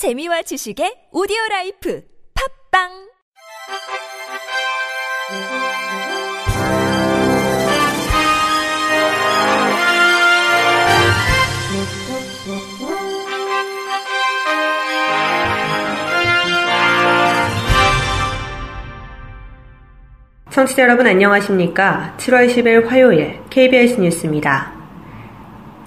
[0.00, 2.02] 재미와 지식의 오디오 라이프
[2.72, 2.88] 팝빵
[20.48, 22.16] 청취자 여러분 안녕하십니까?
[22.16, 24.79] 7월 10일 화요일 KBS 뉴스입니다.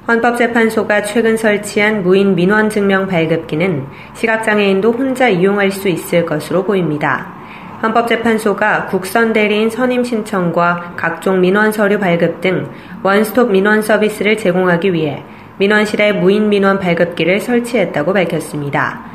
[0.06, 3.86] 헌법재판소가 최근 설치한 무인 민원 증명 발급기는
[4.16, 7.34] 시각장애인도 혼자 이용할 수 있을 것으로 보입니다.
[7.82, 12.70] 헌법재판소가 국선 대리인 선임 신청과 각종 민원 서류 발급 등
[13.02, 15.24] 원스톱 민원 서비스를 제공하기 위해
[15.58, 19.06] 민원실에 무인 민원 발급기를 설치했다고 밝혔습니다.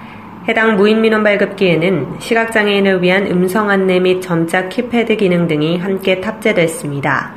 [0.48, 7.34] 해당 무인 민원 발급기에는 시각장애인을 위한 음성 안내 및 점자 키패드 기능 등이 함께 탑재됐습니다.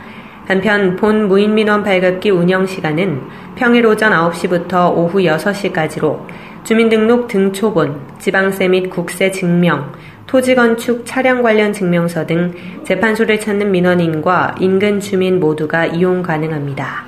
[0.52, 3.22] 한편 본 무인민원 발급기 운영 시간은
[3.56, 6.26] 평일 오전 9시부터 오후 6시까지로
[6.66, 9.94] 주민등록 등초본, 지방세 및 국세 증명,
[10.28, 12.52] 토지건축 차량 관련 증명서 등
[12.84, 17.06] 재판소를 찾는 민원인과 인근 주민 모두가 이용 가능합니다.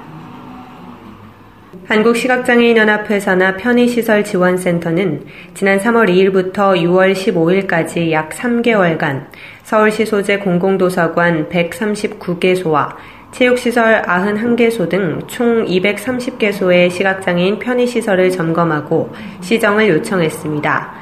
[1.85, 9.25] 한국시각장애인연합회사나 편의시설지원센터는 지난 3월 2일부터 6월 15일까지 약 3개월간
[9.63, 12.95] 서울시 소재 공공도서관 139개소와
[13.33, 20.93] 체육시설 91개소 등 총 230개소의 시각장애인 편의시설을 점검하고 시정을 요청했습니다.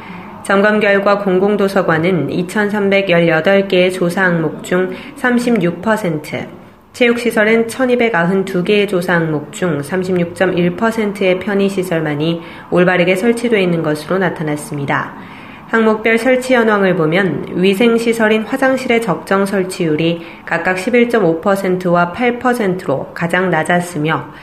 [0.44, 6.48] 점검 결과 공공도서관은 2,318개의 조사 항목 중 36%,
[6.94, 15.14] 체육시설은 1,292개의 조사 항목 중 36.1%의 편의시설만이 올바르게 설치되어 있는 것으로 나타났습니다.
[15.72, 24.34] 항목별 설치 현황을 보면 위생시설인 화장실의 적정 설치율이 각각 11.5%와 8%로 가장 낮았으며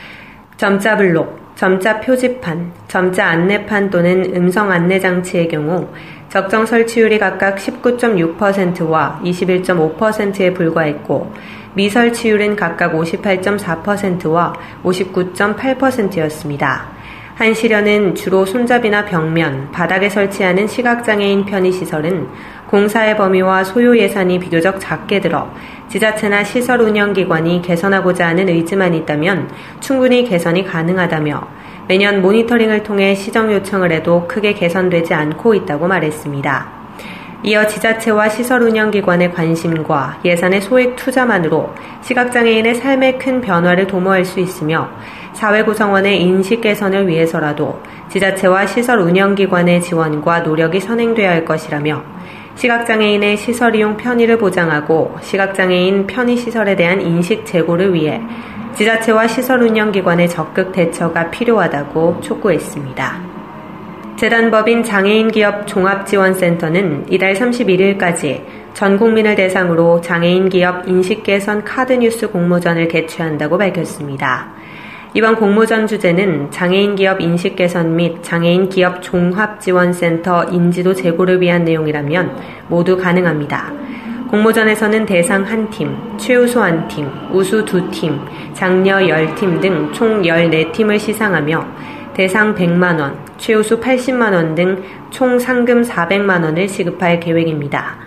[0.57, 5.89] 점자 블록, 점자 표지판, 점자 안내판 또는 음성 안내 장치의 경우
[6.29, 11.31] 적정 설치율이 각각 19.6%와 21.5%에 불과했고
[11.75, 14.53] 미설치율은 각각 58.4%와
[14.83, 16.98] 59.8%였습니다.
[17.39, 22.27] 한시련은 주로 손잡이나 벽면, 바닥에 설치하는 시각장애인 편의시설은
[22.67, 25.49] 공사의 범위와 소요 예산이 비교적 작게 들어
[25.87, 31.47] 지자체나 시설 운영기관이 개선하고자 하는 의지만 있다면 충분히 개선이 가능하다며
[31.87, 36.79] 매년 모니터링을 통해 시정 요청을 해도 크게 개선되지 않고 있다고 말했습니다.
[37.43, 44.41] 이어 지자체와 시설 운영 기관의 관심과 예산의 소액 투자만으로 시각장애인의 삶에 큰 변화를 도모할 수
[44.41, 44.89] 있으며
[45.33, 47.79] 사회 구성원의 인식 개선을 위해서라도
[48.09, 52.03] 지자체와 시설 운영기관의 지원과 노력이 선행돼야 할 것이라며
[52.55, 58.21] 시각장애인의 시설 이용 편의를 보장하고 시각장애인 편의시설에 대한 인식 제고를 위해
[58.75, 63.39] 지자체와 시설 운영기관의 적극 대처가 필요하다고 촉구했습니다.
[64.17, 72.29] 재단법인 장애인 기업 종합지원센터는 이달 31일까지 전 국민을 대상으로 장애인 기업 인식 개선 카드 뉴스
[72.29, 74.58] 공모전을 개최한다고 밝혔습니다.
[75.15, 81.63] 이번 공모전 주제는 장애인 기업 인식 개선 및 장애인 기업 종합 지원센터 인지도 제고를 위한
[81.65, 82.37] 내용이라면
[82.67, 83.73] 모두 가능합니다.
[84.29, 88.19] 공모전에서는 대상 한 팀, 최우수 한 팀, 우수 두 팀,
[88.53, 91.65] 장려 10팀 등 총 14팀을 시상하며
[92.13, 97.97] 대상 100만원, 최우수 80만원 등 총 상금 400만원을 지급할 계획입니다.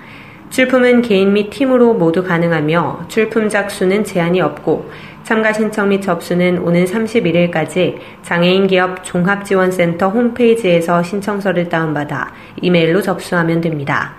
[0.50, 4.90] 출품은 개인 및 팀으로 모두 가능하며 출품작 수는 제한이 없고
[5.24, 14.14] 참가 신청 및 접수는 오는 31일까지 장애인 기업 종합지원센터 홈페이지에서 신청서를 다운받아 이메일로 접수하면 됩니다.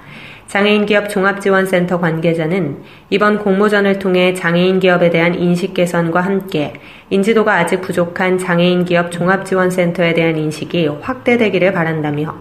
[0.47, 6.74] 장애인 기업 종합지원센터 관계자는 이번 공모전을 통해 장애인 기업에 대한 인식 개선과 함께
[7.09, 12.36] 인지도가 아직 부족한 장애인 기업 종합지원센터에 대한 인식이 확대되기를 바란다며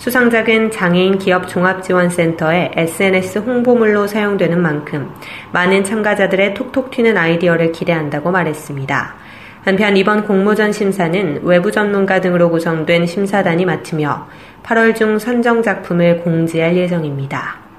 [0.00, 5.10] 수상작은 장애인 기업 종합지원센터의 SNS 홍보물로 사용되는 만큼
[5.52, 9.14] 많은 참가자들의 톡톡 튀는 아이디어를 기대한다고 말했습니다.
[9.62, 14.26] 한편 이번 공모전 심사는 외부 전문가 등으로 구성된 심사단이 맡으며
[14.62, 17.69] 8월 중 선정 작품을 공지할 예정입니다.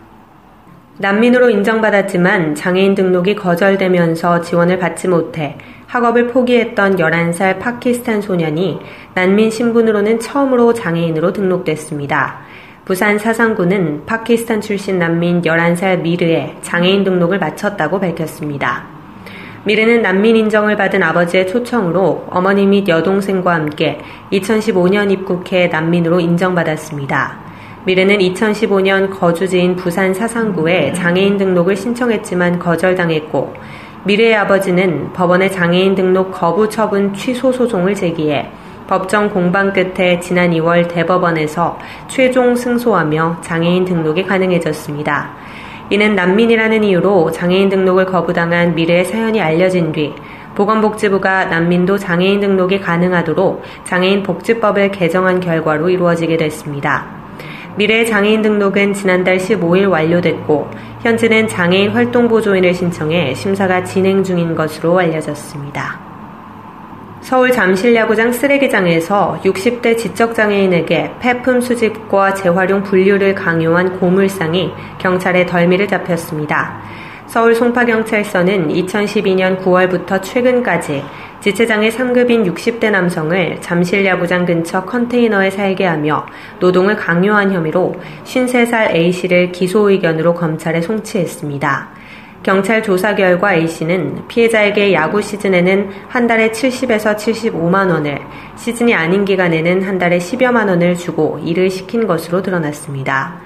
[1.02, 5.58] 난민으로 인정받았지만 장애인 등록이 거절되면서 지원을 받지 못해
[5.88, 8.80] 학업을 포기했던 11살 파키스탄 소년이
[9.16, 12.42] 난민 신분으로는 처음으로 장애인으로 등록됐습니다.
[12.86, 18.86] 부산 사상구는 파키스탄 출신 난민 11살 미르의 장애인 등록을 마쳤다고 밝혔습니다.
[19.64, 24.00] 미래는 난민 인정을 받은 아버지의 초청으로 어머니 및 여동생과 함께
[24.32, 27.41] 2015년 입국해 난민으로 인정받았습니다.
[27.84, 33.56] 미래는 2015년 거주지인 부산 사상구에 장애인 등록을 신청했지만 거절당했고
[34.04, 38.52] 미래의 아버지는 법원에 장애인 등록 거부 처분 취소 소송을 제기해
[38.86, 45.32] 법정 공방 끝에 지난 2월 대법원에서 최종 승소하며 장애인 등록이 가능해졌습니다.
[45.90, 50.14] 이는 난민이라는 이유로 장애인 등록을 거부당한 미래의 사연이 알려진 뒤
[50.54, 57.21] 보건복지부가 난민도 장애인 등록이 가능하도록 장애인 복지법을 개정한 결과로 이루어지게 됐습니다.
[57.76, 60.70] 미래 장애인 등록은 지난달 15일 완료됐고
[61.02, 66.00] 현재는 장애인 활동 보조인을 신청해 심사가 진행 중인 것으로 알려졌습니다.
[67.22, 76.82] 서울 잠실야구장 쓰레기장에서 60대 지적장애인에게 폐품 수집과 재활용 분류를 강요한 고물상이 경찰에 덜미를 잡혔습니다.
[77.28, 81.04] 서울 송파경찰서는 2012년 9월부터 최근까지
[81.42, 86.28] 지체장애 3급인 60대 남성을 잠실 야구장 근처 컨테이너에 살게 하며
[86.60, 87.96] 노동을 강요한 혐의로
[88.26, 91.90] 53살 A씨를 기소 의견으로 검찰에 송치했습니다.
[92.44, 98.20] 경찰 조사 결과 A씨는 피해자에게 야구 시즌에는 한 달에 70에서 75만 원을,
[98.56, 103.42] 시즌이 아닌 기간에는 한 달에 10여만 원을 주고 일을 시킨 것으로 드러났습니다.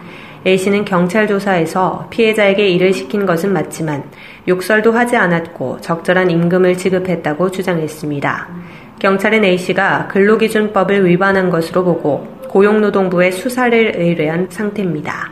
[0.48, 4.04] A씨는 경찰 조사에서 피해자에게 일을 시킨 것은 맞지만
[4.48, 8.48] 욕설도 하지 않았고 적절한 임금을 지급했다고 주장했습니다.
[9.00, 15.32] 경찰은 A씨가 근로기준법을 위반한 것으로 보고 고용노동부에 수사를 의뢰한 상태입니다.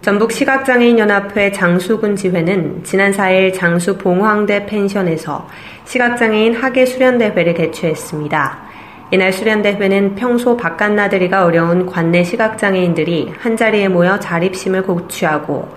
[0.00, 5.48] 전북 시각장애인연합회 장수군 지회는 지난 4일 장수 봉황대 펜션에서
[5.84, 8.65] 시각장애인 학예 수련대회를 개최했습니다.
[9.12, 15.68] 이날 수련대회는 평소 바깥 나들이가 어려운 관내 시각장애인들이 한자리에 모여 자립심을 고취하고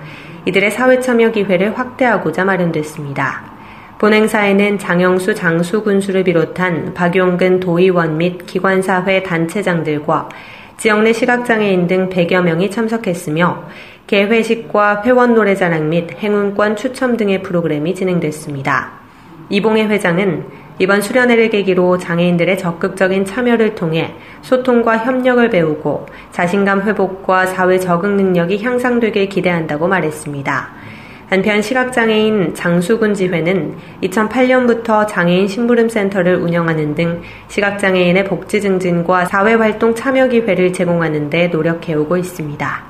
[0.45, 3.49] 이들의 사회 참여 기회를 확대하고자 마련됐습니다.
[3.99, 10.29] 본행사에는 장영수 장수 군수를 비롯한 박용근 도의원 및 기관사회 단체장들과
[10.77, 13.65] 지역 내 시각장애인 등 100여 명이 참석했으며
[14.07, 18.93] 개회식과 회원 노래자랑 및 행운권 추첨 등의 프로그램이 진행됐습니다.
[19.49, 20.45] 이봉혜 회장은
[20.79, 28.63] 이번 수련회를 계기로 장애인들의 적극적인 참여를 통해 소통과 협력을 배우고 자신감 회복과 사회 적응 능력이
[28.63, 30.69] 향상되길 기대한다고 말했습니다.
[31.29, 40.73] 한편 시각장애인 장수군 지회는 2008년부터 장애인 심부름센터를 운영하는 등 시각장애인의 복지 증진과 사회활동 참여 기회를
[40.73, 42.89] 제공하는 데 노력해오고 있습니다.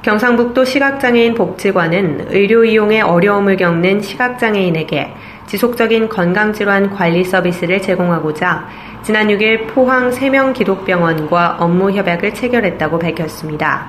[0.00, 5.12] 경상북도 시각장애인 복지관은 의료 이용에 어려움을 겪는 시각장애인에게
[5.48, 8.68] 지속적인 건강질환 관리 서비스를 제공하고자
[9.02, 13.88] 지난 6일 포항 세명기독병원과 업무 협약을 체결했다고 밝혔습니다.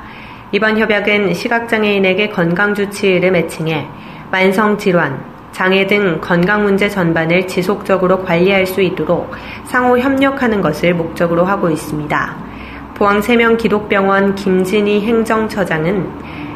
[0.53, 3.89] 이번 협약은 시각장애인에게 건강주치의를 매칭해
[4.31, 5.21] 만성질환,
[5.51, 9.29] 장애 등 건강 문제 전반을 지속적으로 관리할 수 있도록
[9.65, 12.35] 상호 협력하는 것을 목적으로 하고 있습니다.
[12.95, 16.07] 포항 세명 기독병원 김진희 행정처장은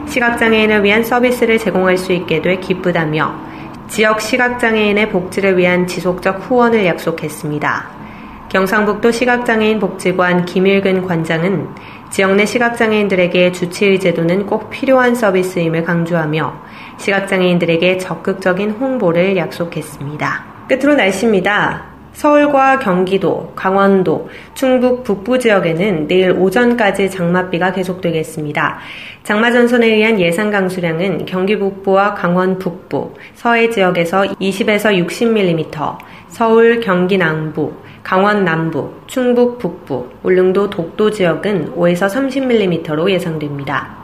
[0.08, 3.53] 시각장애인을 위한 서비스를 제공할 수 있게 돼 기쁘다며
[3.88, 8.04] 지역 시각장애인의 복지를 위한 지속적 후원을 약속했습니다.
[8.50, 11.70] 경상북도 시각장애인 복지관 김일근 관장은
[12.12, 16.62] 지역 내 시각장애인들에게 주치의 제도는 꼭 필요한 서비스임을 강조하며
[16.98, 20.46] 시각장애인들에게 적극적인 홍보를 약속했습니다.
[20.68, 21.93] 끝으로 날씨입니다.
[22.14, 28.80] 서울과 경기도, 강원도, 충북 북부 지역에는 내일 오전까지 장맛비가 계속되겠습니다.
[29.24, 37.18] 장마 전선에 의한 예상 강수량은 경기 북부와 강원 북부, 서해 지역에서 20에서 60mm, 서울, 경기
[37.18, 37.74] 남부,
[38.04, 44.04] 강원 남부, 충북 북부, 울릉도 독도 지역은 5에서 30mm로 예상됩니다.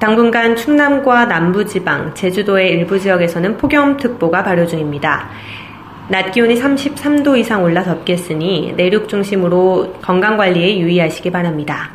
[0.00, 5.28] 당분간 충남과 남부 지방, 제주도의 일부 지역에서는 폭염특보가 발효 중입니다.
[6.10, 11.92] 낮 기온이 33도 이상 올라 덥겠으니 내륙 중심으로 건강 관리에 유의하시기 바랍니다.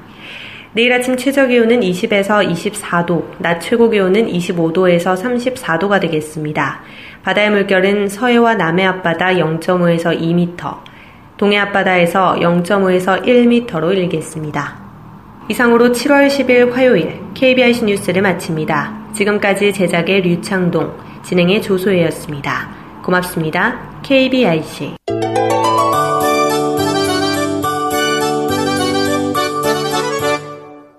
[0.71, 6.79] 내일 아침 최저 기온은 20에서 24도, 낮 최고 기온은 25도에서 34도가 되겠습니다.
[7.23, 10.77] 바다의 물결은 서해와 남해 앞바다 0.5에서 2m,
[11.35, 14.77] 동해 앞바다에서 0.5에서 1m로 일겠습니다.
[15.49, 19.09] 이상으로 7월 10일 화요일 KBIC 뉴스를 마칩니다.
[19.13, 20.93] 지금까지 제작의 류창동,
[21.23, 22.69] 진행의 조소혜였습니다.
[23.03, 23.94] 고맙습니다.
[24.05, 25.14] KBIC